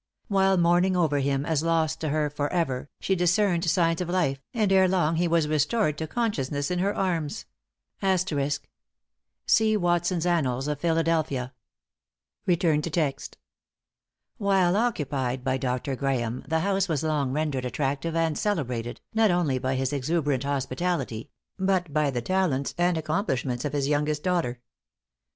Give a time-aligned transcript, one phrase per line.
[0.29, 4.41] While mourning over him as lost to her for ever, she discerned signs of life,
[4.51, 7.45] and ere long he was restored to consciousness in her arms.
[9.45, 11.53] See Watson's Annals of Philadelphia.
[14.39, 15.95] While occupied by Dr.
[15.95, 21.29] Graeme, the house was long rendered attractive and celebrated, not only by his exuberant hospitality,
[21.59, 24.61] but by the talents and accomplishments of his youngest daughter.